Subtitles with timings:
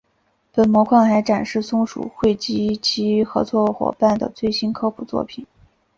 [0.51, 5.45] 本模块还展示松鼠会及其合作伙伴的最新科普作品。